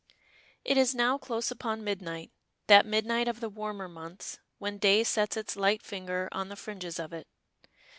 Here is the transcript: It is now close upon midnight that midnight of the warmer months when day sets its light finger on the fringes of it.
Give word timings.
It 0.65 0.77
is 0.77 0.95
now 0.95 1.19
close 1.19 1.51
upon 1.51 1.83
midnight 1.83 2.31
that 2.65 2.87
midnight 2.87 3.27
of 3.27 3.39
the 3.39 3.49
warmer 3.49 3.87
months 3.87 4.39
when 4.57 4.79
day 4.79 5.03
sets 5.03 5.37
its 5.37 5.55
light 5.55 5.83
finger 5.83 6.27
on 6.31 6.49
the 6.49 6.55
fringes 6.55 6.97
of 6.97 7.13
it. 7.13 7.27